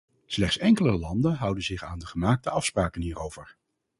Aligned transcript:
Slechts 0.25 0.57
enkele 0.57 0.91
landen 0.97 1.33
houden 1.35 1.63
zich 1.63 1.83
aan 1.83 1.99
de 1.99 2.05
gemaakte 2.05 2.49
afspraken 2.49 3.01
hierover. 3.01 3.55